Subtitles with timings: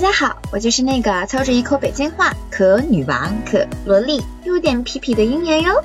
[0.00, 5.82] 大家好，我就是那个操着一口北京话，可女王、可萝莉，有点皮皮的樱言哟。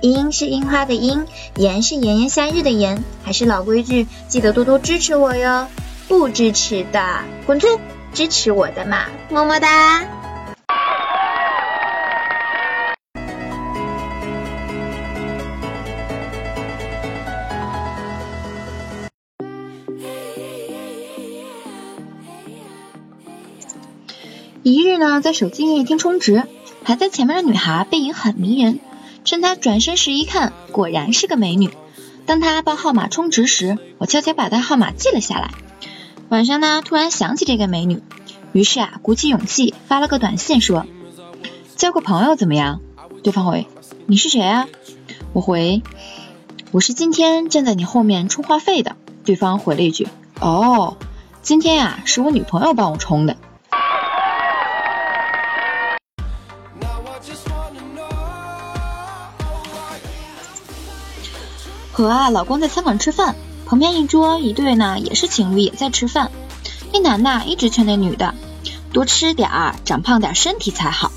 [0.00, 5.66] 樱是樱花的樱，炎是炎炎夏日的炎，还是老规矩，记得多多支持我哟。
[6.08, 7.78] 不支持的滚出，
[8.14, 10.06] 支持我的嘛，么么哒。
[24.62, 26.44] 一日呢，在手机营业厅充值，
[26.84, 28.78] 排在前面的女孩背影很迷人。
[29.24, 31.70] 趁她转身时一看，果然是个美女。
[32.26, 35.52] 当她报号码充值时，我悄悄把她号码记了下来。
[36.28, 38.02] 晚上呢，突然想起这个美女，
[38.52, 40.86] 于是啊，鼓起勇气发了个短信说
[41.76, 42.80] ：“交个朋友怎么样？”
[43.24, 43.66] 对方回
[44.04, 44.68] ：“你是谁啊？”
[45.32, 45.82] 我回
[46.70, 50.06] ：“我是今天站在你后面充话费的。”对方回了一句
[50.38, 50.98] ：“哦，
[51.40, 53.38] 今天呀，是我女朋友帮我充的。”
[62.00, 66.30] 和啊，老公在餐馆吃饭，旁边一桌一对呢，也是情侣，也在吃饭。
[66.94, 68.34] 那男的一直劝那女的
[68.90, 71.12] 多吃点儿，长胖点身体才好。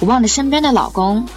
[0.00, 1.28] 我望着身边的老公，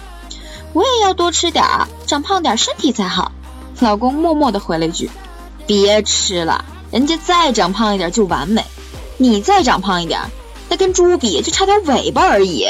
[0.72, 3.32] 我也要多吃点儿，长胖点身体才好。
[3.80, 5.10] 老公默默的回了一句：
[5.66, 8.64] 别吃了，人家再长胖一点就完美，
[9.18, 10.22] 你再长胖一点，
[10.70, 12.64] 那跟猪比就差点尾巴而已。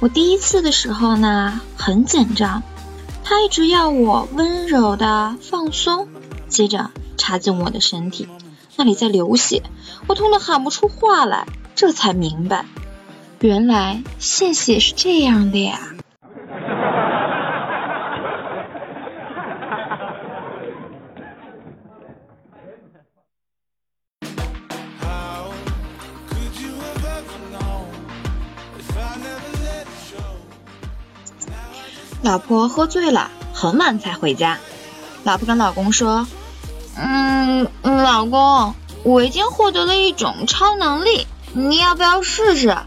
[0.00, 2.62] 我第一次的时候呢，很紧张，
[3.22, 6.08] 他一直要我温柔的放松，
[6.48, 8.26] 接着插进我的身体，
[8.76, 9.62] 那里在流血，
[10.06, 12.64] 我痛得喊不出话来，这才明白，
[13.40, 15.78] 原来献血是这样的呀。
[32.30, 34.60] 老婆喝醉了，很晚才回家。
[35.24, 36.28] 老婆跟老公说
[36.96, 42.78] ：“嗯，老公，我已经获得了一种超能力，你要不要试试？”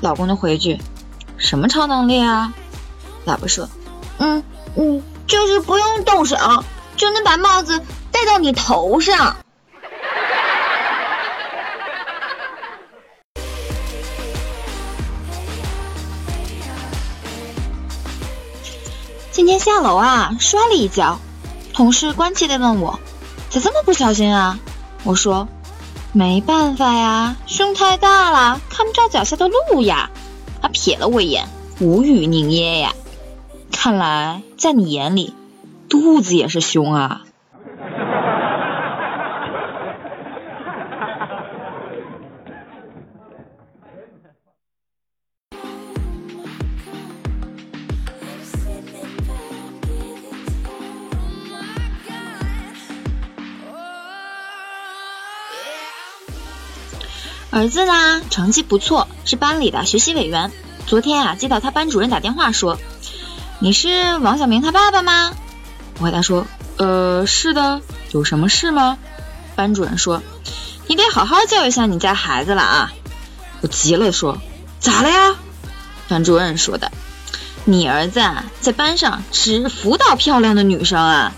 [0.00, 0.80] 老公的回句
[1.36, 2.54] ：“什么超能力啊？”
[3.26, 3.68] 老婆说
[4.16, 4.42] ：“嗯
[4.74, 6.64] 嗯，就是不用动手，
[6.96, 7.78] 就能把帽子
[8.10, 9.36] 戴到你头上。”
[19.32, 21.18] 今天下楼啊，摔了一跤，
[21.72, 23.00] 同事关切地问我，
[23.48, 24.58] 咋这么不小心啊？
[25.04, 25.48] 我说，
[26.12, 30.10] 没办法呀，胸太大了，看不着脚下的路呀。
[30.60, 31.48] 他瞥了我一眼，
[31.80, 32.92] 无语凝噎呀。
[33.72, 35.32] 看来在你眼里，
[35.88, 37.22] 肚子也是胸啊。
[57.52, 60.50] 儿子呢，成绩不错，是班里的学习委员。
[60.86, 62.78] 昨天啊，接到他班主任打电话说
[63.60, 65.34] ：“你是王小明他爸爸吗？”
[66.00, 66.46] 我回答说
[66.78, 68.96] ：“呃，是的，有什么事吗？”
[69.54, 70.22] 班主任说
[70.88, 72.92] ：“你得好好教育一下你家孩子了啊！”
[73.60, 74.38] 我急了说
[74.80, 75.36] ：“咋了呀？”
[76.08, 76.90] 班主任说的
[77.66, 81.34] ：“你儿子啊在班上只辅导漂亮的女生啊。”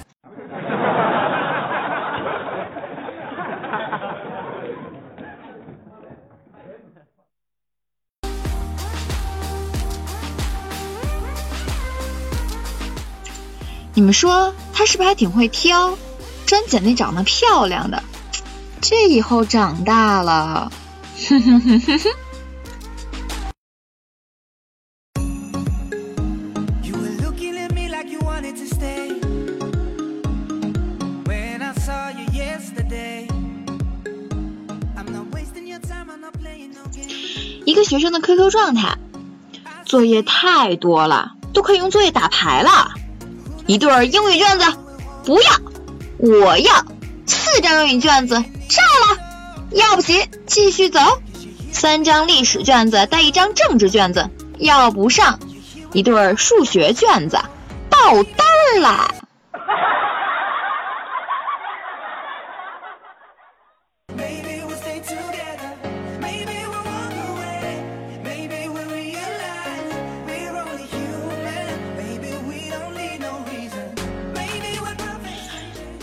[13.96, 15.96] 你们说他是不是还挺会挑，
[16.46, 18.02] 专捡那长得漂亮的？
[18.80, 20.72] 这以后长大了，
[21.28, 22.10] 哼哼哼哼哼。
[37.64, 38.98] 一个学生的 QQ 状态，
[39.84, 42.93] 作业太多了，都可以用作业打牌了。
[43.66, 44.66] 一对英语卷子，
[45.24, 45.50] 不要，
[46.18, 46.84] 我要
[47.26, 48.34] 四张英语卷子，
[48.68, 49.18] 炸了，
[49.72, 51.00] 要不起，继续走。
[51.72, 54.28] 三张历史卷子带一张政治卷子，
[54.58, 55.40] 要不上。
[55.92, 57.38] 一对数学卷子，
[57.88, 59.14] 爆单儿了。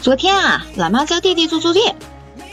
[0.02, 1.96] 昨天啊，老妈教弟弟做作业，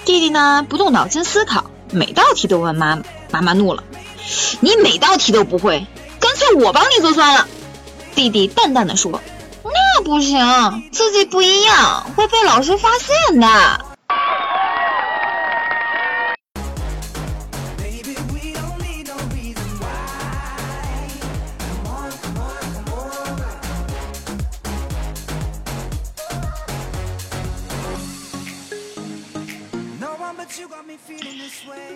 [0.04, 3.82] 弟弟呢不动脑筋思考，每道题都问妈妈，妈妈怒了
[4.60, 5.86] ：“你每道题都不会，
[6.20, 7.48] 干脆我帮你做算了。”
[8.14, 9.22] 弟弟淡淡的说
[9.64, 13.86] ：“那不行，自己不一样，会被老师发现的。”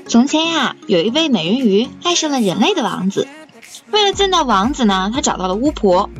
[0.09, 3.29] 从前呀，有一位美人鱼爱上了人类的王子。
[3.91, 6.11] 为了见到王子呢，她找到了巫婆。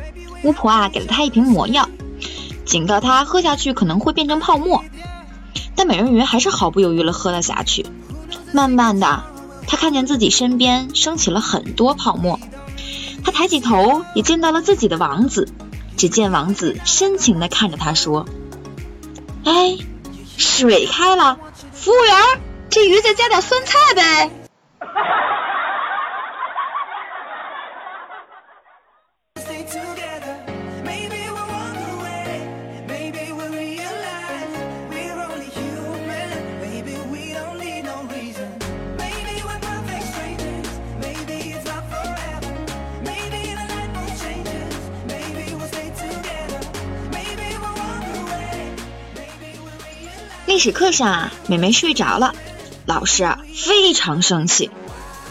[0.43, 1.89] 巫婆啊，给了他一瓶魔药，
[2.65, 4.83] 警告他喝下去可能会变成泡沫。
[5.77, 7.87] 但美人鱼还是毫不犹豫地喝了下去。
[8.53, 9.25] 慢慢的，
[9.67, 12.41] 她看见自己身边升起了很多泡沫。
[13.25, 15.49] 她抬起头，也见到了自己的王子。
[15.97, 18.27] 只见王子深情地看着她说
[19.45, 19.79] ：“哎，
[20.37, 21.39] 水开了，
[21.73, 22.41] 服务员，
[22.83, 24.29] 这鱼再加点酸菜呗。”
[50.47, 52.35] 历史课上啊，美美睡着了，
[52.87, 54.71] 老师啊非常生气，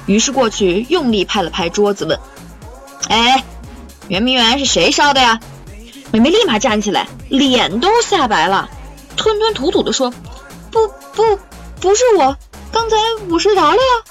[0.05, 2.19] 于是过去用力拍了拍桌子，问
[3.09, 3.43] ：“哎，
[4.07, 5.39] 圆明园是谁烧的呀？”
[6.11, 8.69] 美美立马站起来，脸都吓白了，
[9.15, 10.13] 吞吞吐吐的说
[10.71, 11.39] ：“不不，
[11.79, 12.35] 不是我，
[12.71, 12.97] 刚才
[13.29, 14.03] 我睡着了呀。”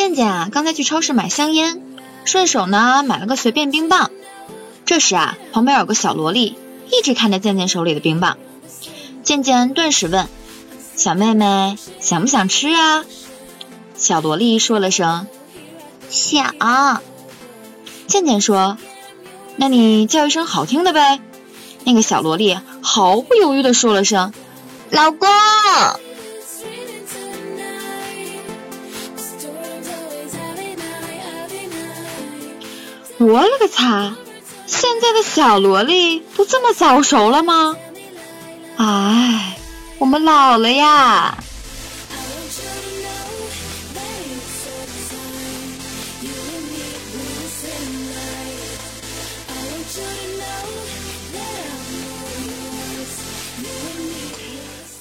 [0.00, 1.82] 健健啊，刚才去超市买香烟，
[2.24, 4.10] 顺手呢买了个随便冰棒。
[4.86, 6.56] 这时啊，旁边有个小萝莉
[6.90, 8.38] 一直看着健健手里的冰棒。
[9.22, 10.26] 健健顿时问
[10.96, 13.04] ：“小妹妹，想不想吃啊？”
[13.94, 15.26] 小萝莉说了声
[16.08, 16.54] ：“想。”
[18.08, 18.78] 健健说
[19.56, 21.20] ：“那你叫一声好听的呗。”
[21.84, 24.32] 那个小萝莉毫不犹豫的说了声
[24.90, 25.28] ：“老公。”
[33.20, 34.14] 我勒个擦！
[34.66, 37.76] 现在的小萝莉都这么早熟了吗？
[38.78, 39.58] 哎，
[39.98, 41.36] 我们老了呀！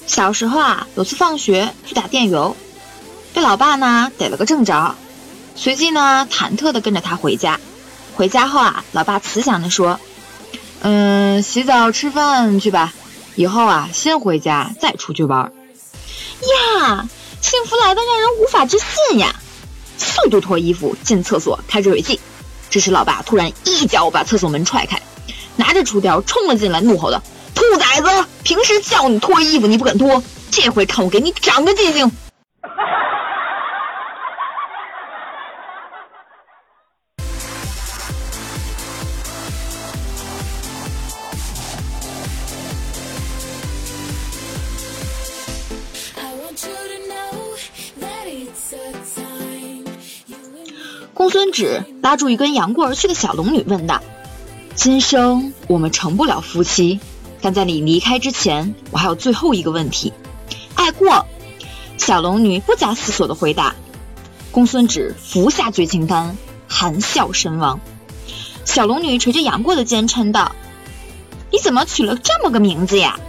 [0.06, 2.58] 小时候啊，有次放学去打电游，
[3.34, 4.94] 被老爸呢逮了个正着，
[5.56, 7.58] 随即呢忐忑的跟着他回家。
[8.20, 9.98] 回家后啊，老爸慈祥的说
[10.84, 12.94] ：“嗯，洗澡吃饭去吧，
[13.36, 15.54] 以后啊先回家再出去玩。”
[16.84, 17.08] 呀，
[17.40, 19.34] 幸福来的让人无法置信呀！
[19.98, 22.20] 速度脱衣服进厕所开热水器。
[22.70, 25.02] 这时老爸突然一脚把厕所门踹开，
[25.56, 27.24] 拿着锄条冲了进来，怒吼道
[27.56, 30.22] ：“兔崽子，平时叫你脱衣服你不肯脱，
[30.52, 32.12] 这回看我给你长个记性！”
[51.20, 54.02] 公孙止拉住一根杨过而去的小龙女，问道
[54.74, 57.02] ：“今生我们成不了夫妻，
[57.42, 60.14] 但在你离开之前，我还有最后一个问题。”
[60.76, 61.26] 爱过。
[61.98, 63.76] 小龙女不假思索的回答。
[64.52, 66.38] 公孙止服下绝情丹，
[66.70, 67.82] 含笑身亡。
[68.64, 70.56] 小龙女捶着杨过的肩，嗔道
[71.52, 73.20] ：“你怎么取了这么个名字呀？”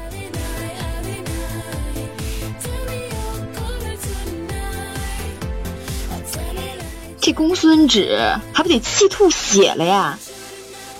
[7.40, 10.18] 公孙止还不得气吐血了呀！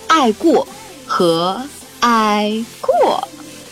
[0.07, 0.67] 爱过
[1.05, 1.61] 和
[1.99, 3.27] 爱过，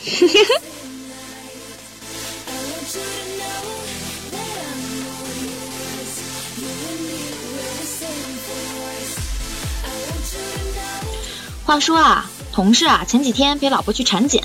[11.66, 14.44] 话说啊，同事啊前几天陪老婆去产检，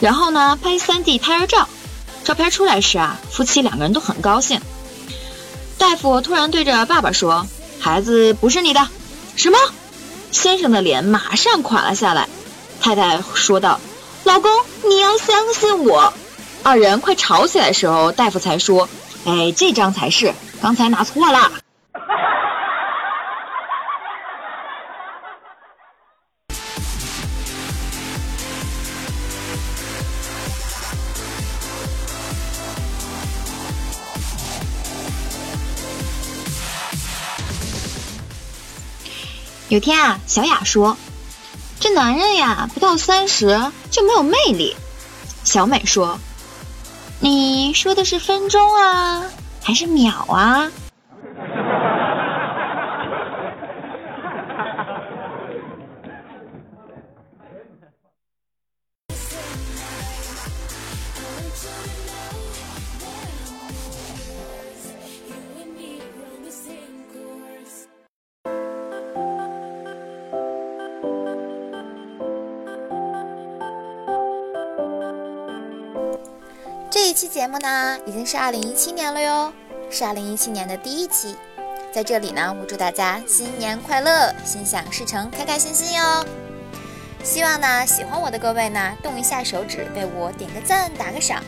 [0.00, 1.68] 然后呢拍三 D 胎儿照，
[2.24, 4.62] 照片出来时啊，夫妻两个人都很高兴。
[5.82, 7.44] 大夫突然对着爸爸说
[7.80, 8.86] ：“孩子不是你的。”
[9.34, 9.58] 什么？
[10.30, 12.28] 先生的脸马上垮了下来。
[12.80, 13.80] 太太说道
[14.22, 14.48] ：“老公，
[14.84, 16.14] 你要相信我。”
[16.62, 18.88] 二人快吵起来的时候，大夫才说
[19.26, 21.50] ：“哎，这张才是，刚才拿错了。”
[39.72, 40.98] 有天啊，小雅说
[41.80, 44.76] ：“这男人呀，不到三十就没有魅力。”
[45.44, 46.18] 小美说
[47.20, 49.24] ：“你说的是分钟啊，
[49.62, 50.70] 还是秒啊？”
[77.32, 79.50] 节目呢，已经是二零一七年了哟，
[79.90, 81.34] 是二零一七年的第一期。
[81.90, 86.26] 在这里呢，我祝大家新年快乐，心想事成，开开心心哟。
[87.24, 91.42] 希望呢，喜欢我的各位呢，动一下手指为我点个赞，打个赏。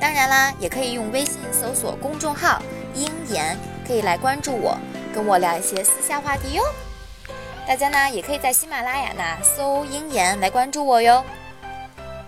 [0.00, 2.60] 当然啦，也可以用微信搜索公众号
[2.92, 4.76] “鹰眼”，可以来关注我，
[5.14, 6.64] 跟我聊一些私下话题哟。
[7.64, 11.24] 大家呢，也可以在喜马拉雅呢搜“鹰眼”来关注我哟。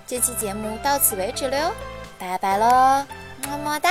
[0.07, 1.73] 这期节目到此为止了哟。
[2.25, 3.05] 拜拜喽，
[3.47, 3.91] 么么哒。